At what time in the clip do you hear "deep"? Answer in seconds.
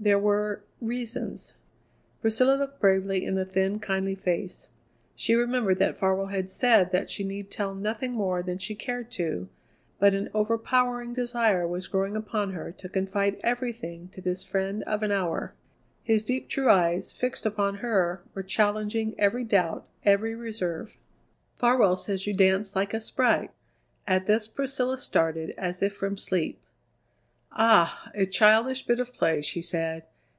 16.22-16.48